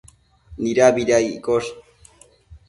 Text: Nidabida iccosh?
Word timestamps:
Nidabida 0.61 1.17
iccosh? 1.33 1.71